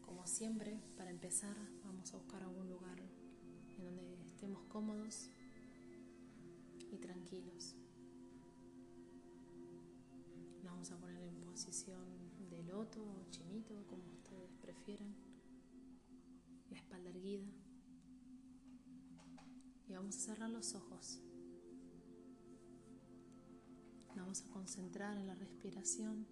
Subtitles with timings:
[0.00, 2.98] Como siempre, para empezar, vamos a buscar algún lugar
[3.78, 5.28] en donde estemos cómodos
[6.90, 7.76] y tranquilos.
[10.56, 12.04] Nos vamos a poner en posición
[12.50, 15.14] de loto o chinito, como ustedes prefieran,
[16.70, 17.46] la espalda erguida.
[19.86, 21.20] Y vamos a cerrar los ojos.
[24.16, 26.26] Vamos a concentrar en la respiración,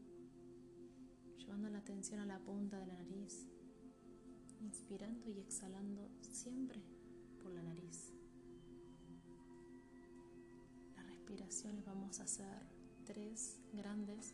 [1.53, 3.47] llevando la atención a la punta de la nariz,
[4.63, 6.81] inspirando y exhalando siempre
[7.43, 8.11] por la nariz.
[10.97, 12.57] Las respiraciones vamos a hacer
[13.05, 14.33] tres grandes.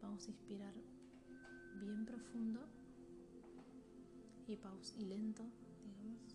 [0.00, 0.72] Vamos a inspirar
[1.78, 2.66] bien profundo
[4.46, 5.44] y, paus y lento,
[5.84, 6.34] digamos.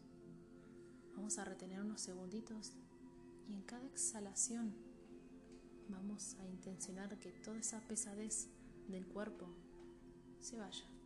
[1.15, 2.71] Vamos a retener unos segunditos
[3.49, 4.75] y en cada exhalación
[5.89, 8.47] vamos a intencionar que toda esa pesadez
[8.87, 9.47] del cuerpo
[10.39, 10.96] se vaya.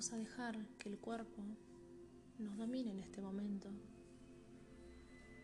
[0.00, 1.42] Vamos a dejar que el cuerpo
[2.38, 3.68] nos domine en este momento.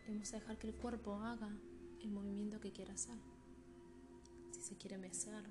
[0.07, 1.55] Vamos a dejar que el cuerpo haga
[2.01, 3.19] el movimiento que quiera hacer.
[4.49, 5.43] Si se quiere mesar,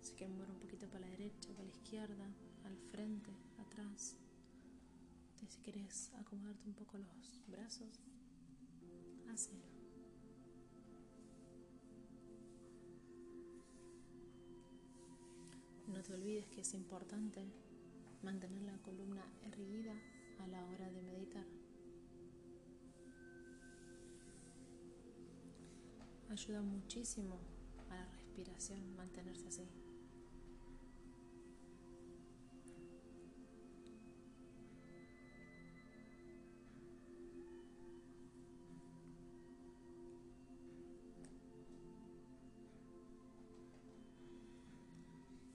[0.00, 2.24] si quiere mover un poquito para la derecha, para la izquierda,
[2.64, 4.16] al frente, atrás.
[5.46, 8.00] si quieres acomodarte un poco los brazos,
[9.30, 9.60] hazlo.
[15.86, 17.44] No te olvides que es importante
[18.24, 19.92] mantener la columna erguida
[20.38, 21.44] a la hora de meditar.
[26.30, 27.38] Ayuda muchísimo
[27.90, 29.68] a la respiración mantenerse así.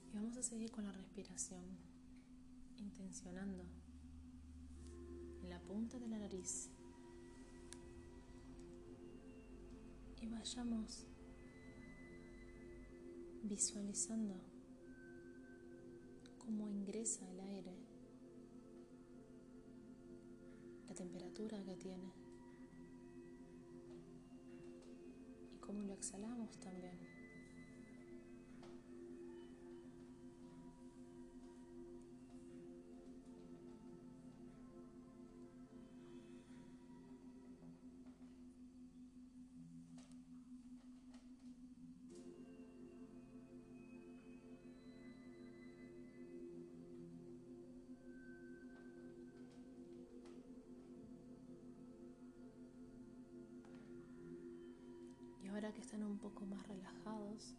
[0.07, 1.98] Y vamos a seguir con la respiración
[2.99, 3.63] intencionando
[5.41, 6.69] en la punta de la nariz
[10.21, 11.05] y vayamos
[13.43, 14.35] visualizando
[16.39, 17.73] cómo ingresa el aire,
[20.89, 22.11] la temperatura que tiene
[25.53, 26.98] y cómo lo exhalamos también.
[56.19, 57.55] Poco más relajados,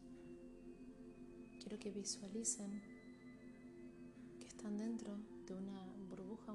[1.59, 2.82] quiero que visualicen
[4.38, 5.16] que están dentro
[5.47, 6.54] de una burbuja,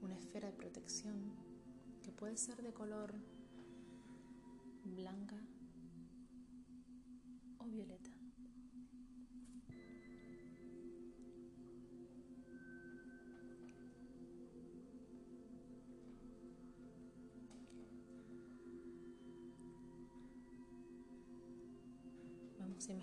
[0.00, 1.32] una esfera de protección
[2.02, 3.14] que puede ser de color
[4.84, 5.36] blanca
[7.58, 8.07] o violeta.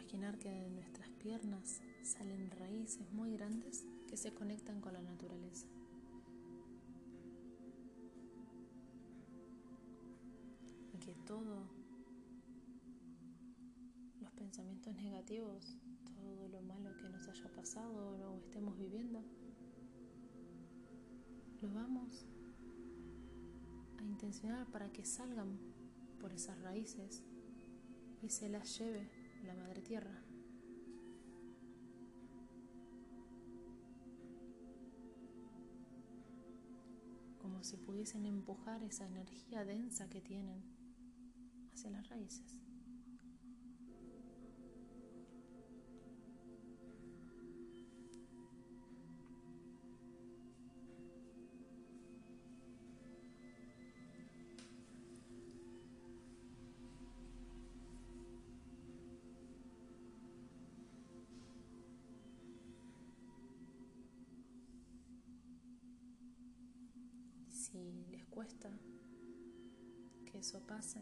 [0.05, 5.65] Imaginar que de nuestras piernas salen raíces muy grandes que se conectan con la naturaleza.
[10.93, 11.63] Y que todo
[14.21, 15.75] los pensamientos negativos,
[16.13, 19.23] todo lo malo que nos haya pasado o no estemos viviendo,
[21.63, 22.27] lo vamos
[23.97, 25.57] a intencionar para que salgan
[26.21, 27.23] por esas raíces
[28.21, 30.21] y se las lleve la madre tierra.
[37.37, 40.63] Como si pudiesen empujar esa energía densa que tienen
[41.73, 42.64] hacia las raíces.
[70.25, 71.01] Que eso pase,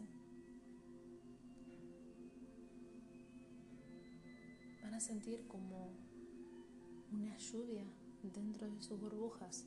[4.82, 5.90] van a sentir como
[7.12, 7.84] una lluvia
[8.22, 9.66] dentro de sus burbujas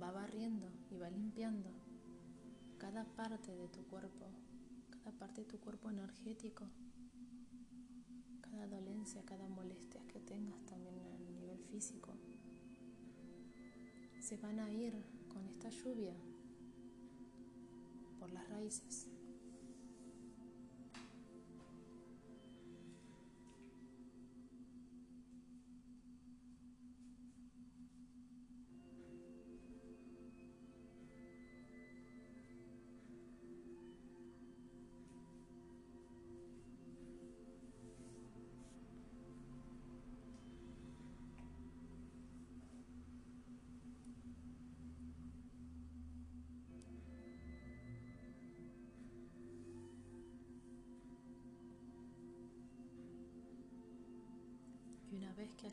[0.00, 1.70] va barriendo y va limpiando
[2.78, 4.26] cada parte de tu cuerpo,
[4.90, 6.68] cada parte de tu cuerpo energético,
[8.40, 12.14] cada dolencia, cada molestia que tengas también a nivel físico.
[14.20, 14.94] Se van a ir
[15.28, 16.14] con esta lluvia
[18.54, 19.13] raíces.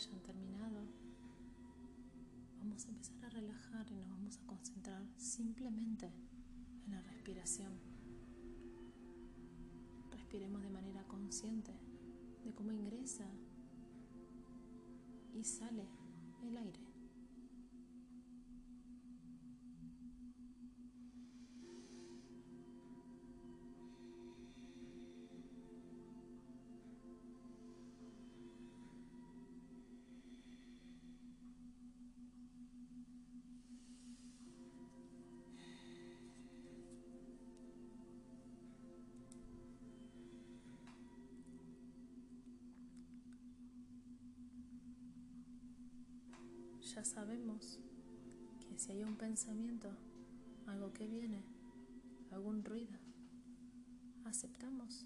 [0.08, 0.84] Hayan terminado,
[2.60, 6.12] vamos a empezar a relajar y nos vamos a concentrar simplemente
[6.86, 7.74] en la respiración.
[10.12, 11.74] Respiremos de manera consciente
[12.44, 13.26] de cómo ingresa
[15.34, 15.88] y sale
[16.44, 16.91] el aire.
[46.96, 47.80] Ya sabemos
[48.68, 49.90] que si hay un pensamiento,
[50.68, 51.42] algo que viene,
[52.32, 52.98] algún ruido,
[54.26, 55.06] aceptamos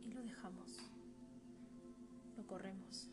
[0.00, 0.78] y lo dejamos,
[2.36, 3.08] lo corremos.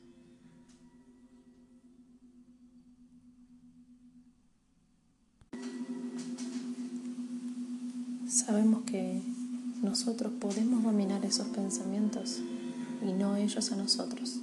[8.30, 9.22] Sabemos que
[9.82, 12.40] nosotros podemos dominar esos pensamientos
[13.06, 14.40] y no ellos a nosotros.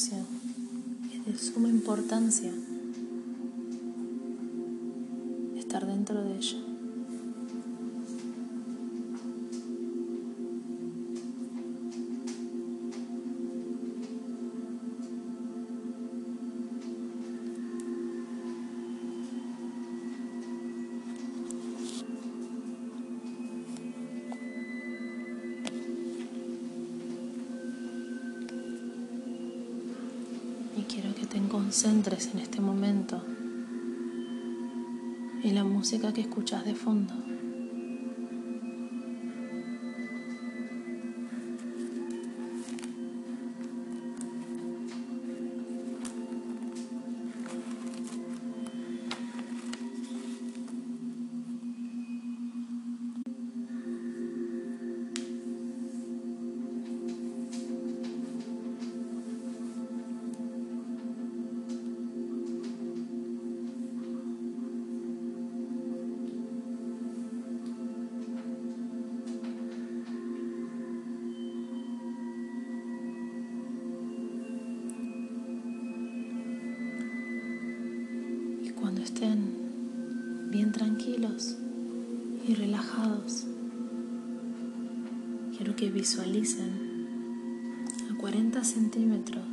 [0.00, 2.50] Es de suma importancia
[31.70, 33.22] concentres en este momento
[35.44, 37.14] en la música que escuchas de fondo.
[86.00, 86.72] Visualicen
[88.10, 89.44] a 40 centímetros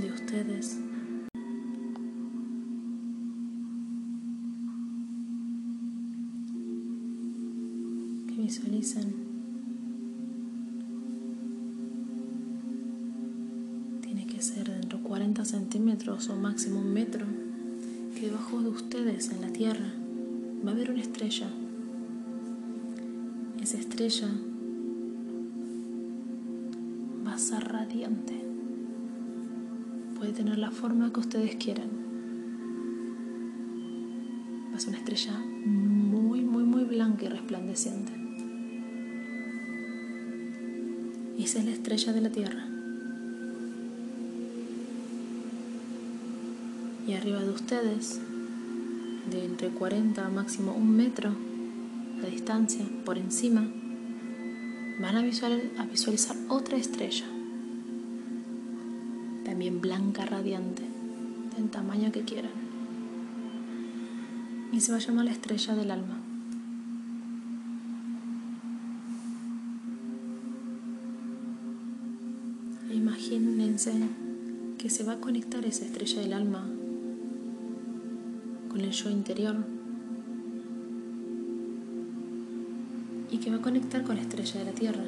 [0.00, 0.78] de ustedes
[8.26, 9.32] que visualicen
[15.22, 17.24] 50 centímetros o máximo un metro,
[18.14, 19.92] que debajo de ustedes en la Tierra
[20.64, 21.48] va a haber una estrella.
[23.62, 24.26] Esa estrella
[27.24, 28.34] va a ser radiante.
[30.18, 31.88] Puede tener la forma que ustedes quieran.
[34.72, 38.12] Va a ser una estrella muy, muy, muy blanca y resplandeciente.
[41.38, 42.66] Esa es la estrella de la Tierra.
[47.06, 48.20] Y arriba de ustedes,
[49.30, 51.51] de entre 40 a máximo un metro
[52.28, 53.68] distancia, por encima,
[55.00, 57.24] van a visualizar otra estrella,
[59.44, 60.82] también blanca, radiante,
[61.56, 62.52] del tamaño que quieran.
[64.72, 66.18] Y se va a llamar la estrella del alma.
[72.92, 73.92] Imagínense
[74.78, 76.68] que se va a conectar esa estrella del alma
[78.68, 79.81] con el yo interior
[83.42, 85.04] que va a conectar con la estrella de la Tierra.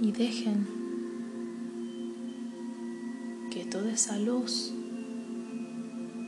[0.00, 0.66] Y dejen
[3.50, 4.72] que toda esa luz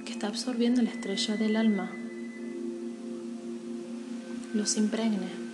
[0.04, 1.90] que está absorbiendo la estrella del alma
[4.54, 5.47] los impregne.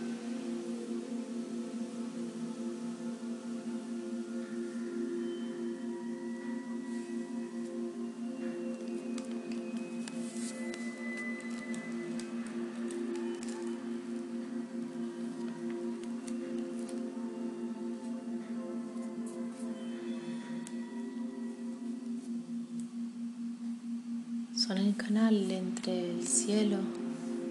[24.67, 26.79] Son el canal entre el cielo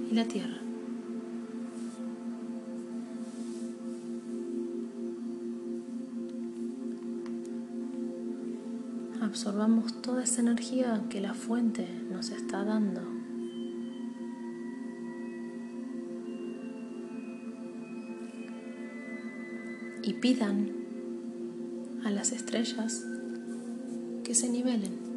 [0.10, 0.58] y la tierra.
[9.22, 13.02] Absorbamos toda esa energía que la fuente nos está dando.
[20.02, 20.72] Y pidan
[22.04, 23.06] a las estrellas
[24.24, 25.13] que se nivelen.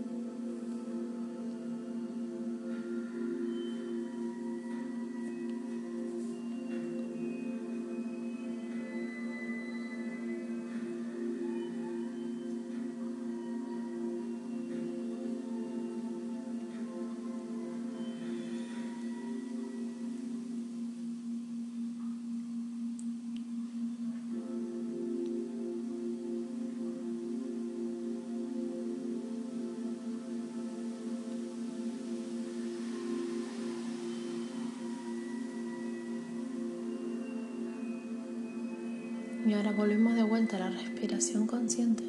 [39.46, 42.02] Y ahora volvemos de vuelta a la respiración consciente.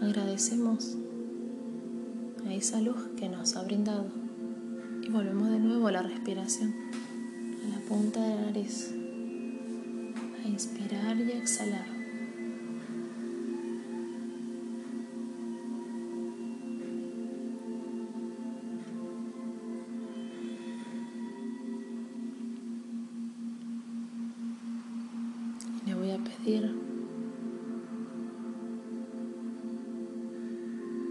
[0.00, 0.96] Agradecemos
[2.46, 4.06] a esa luz que nos ha brindado.
[5.02, 6.74] Y volvemos de nuevo a la respiración,
[7.62, 8.90] a la punta de la nariz.
[10.42, 11.95] A inspirar y exhalar.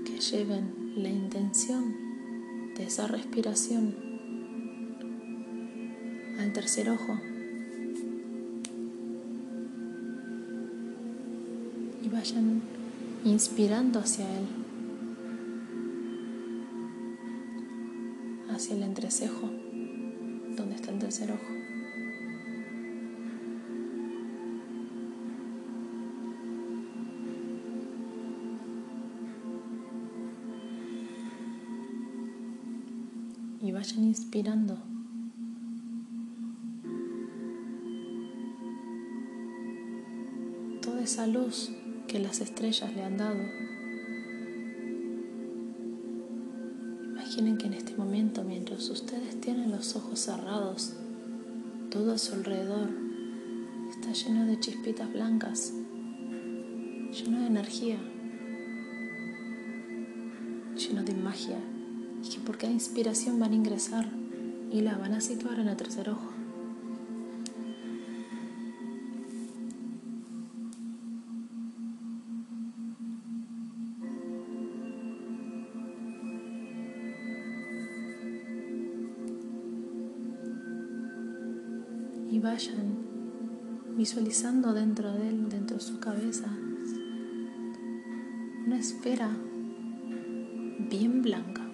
[0.05, 1.93] Que lleven la intención
[2.75, 3.95] de esa respiración
[6.39, 7.19] al tercer ojo
[12.03, 12.61] y vayan
[13.23, 14.47] inspirando hacia él,
[18.49, 19.49] hacia el entrecejo,
[20.55, 21.65] donde está el tercer ojo.
[33.71, 34.77] Vayan inspirando.
[40.81, 41.71] Toda esa luz
[42.07, 43.41] que las estrellas le han dado.
[47.11, 50.93] Imaginen que en este momento, mientras ustedes tienen los ojos cerrados,
[51.89, 52.89] todo a su alrededor
[53.89, 55.73] está lleno de chispitas blancas,
[57.11, 57.97] lleno de energía,
[62.45, 64.07] y que por cada inspiración van a ingresar
[64.71, 66.31] y la van a situar en el tercer ojo.
[82.31, 82.97] Y vayan
[83.97, 86.49] visualizando dentro de él, dentro de su cabeza,
[88.65, 89.29] una esfera
[90.89, 91.64] bien blanca,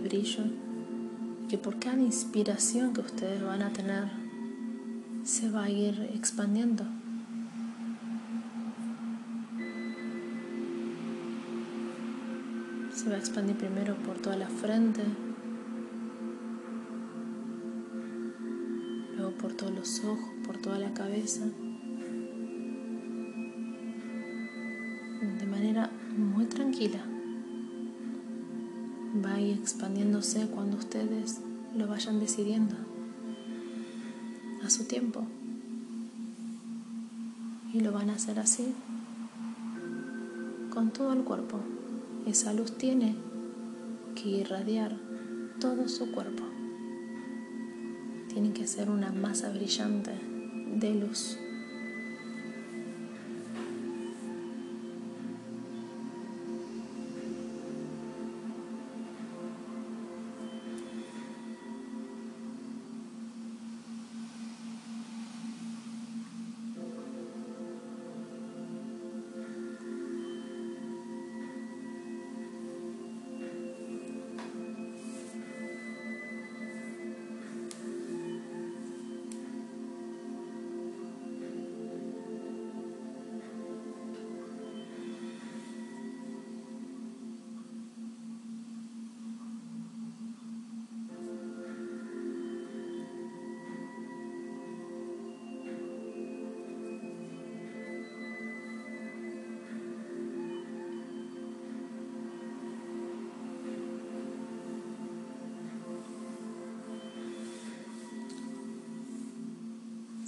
[0.00, 0.44] brillo,
[1.48, 4.04] que por cada inspiración que ustedes van a tener
[5.24, 6.84] se va a ir expandiendo.
[12.94, 15.02] Se va a expandir primero por toda la frente,
[19.16, 21.46] luego por todos los ojos, por toda la cabeza,
[30.20, 31.40] expandiéndose cuando ustedes
[31.74, 32.76] lo vayan decidiendo
[34.62, 35.24] a su tiempo.
[37.72, 38.74] Y lo van a hacer así
[40.70, 41.60] con todo el cuerpo.
[42.26, 43.14] Esa luz tiene
[44.14, 44.96] que irradiar
[45.58, 46.44] todo su cuerpo.
[48.28, 50.12] Tiene que ser una masa brillante
[50.76, 51.38] de luz.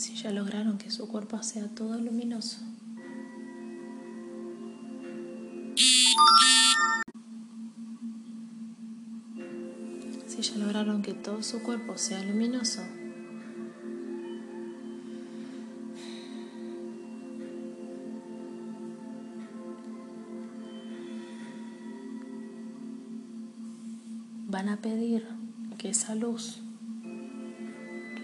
[0.03, 2.59] Si ya lograron que su cuerpo sea todo luminoso.
[10.27, 12.83] Si ya lograron que todo su cuerpo sea luminoso.
[24.49, 25.25] Van a pedir
[25.79, 26.61] que esa luz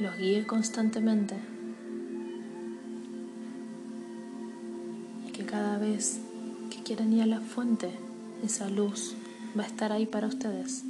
[0.01, 1.37] los guíe constantemente
[6.71, 7.91] que quieran ir a la fuente,
[8.45, 9.15] esa luz
[9.59, 10.85] va a estar ahí para ustedes,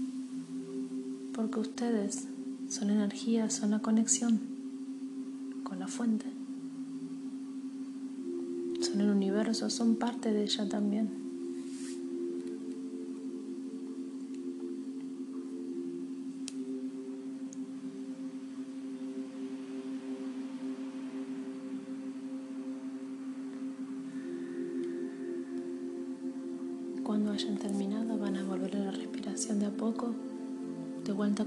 [1.35, 2.27] porque ustedes
[2.69, 4.41] son energía, son la conexión
[5.65, 6.27] con la fuente,
[8.81, 11.28] son el universo, son parte de ella también.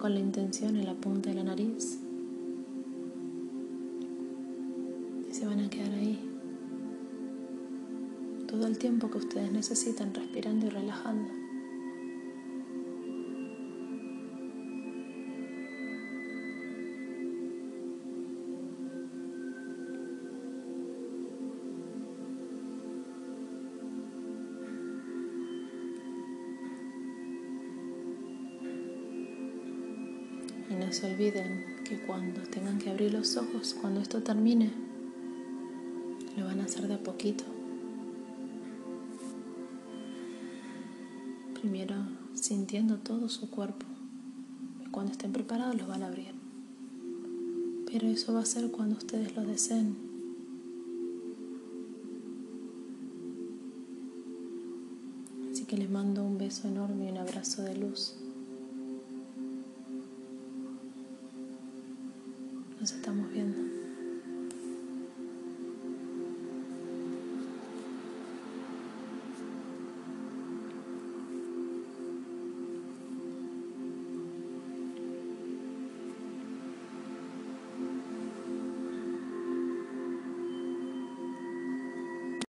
[0.02, 2.00] Con la intención en la punta de la nariz.
[5.30, 6.20] Y se van a quedar ahí
[8.48, 11.41] todo el tiempo que ustedes necesitan respirando y relajando.
[31.02, 34.72] Se olviden que cuando tengan que abrir los ojos, cuando esto termine,
[36.38, 37.44] lo van a hacer de a poquito.
[41.60, 41.96] Primero
[42.36, 43.88] sintiendo todo su cuerpo.
[44.86, 46.36] Y cuando estén preparados los van a abrir.
[47.92, 49.96] Pero eso va a ser cuando ustedes lo deseen.
[55.52, 58.21] Así que les mando un beso enorme y un abrazo de luz.
[62.82, 63.71] Nos estamos viendo.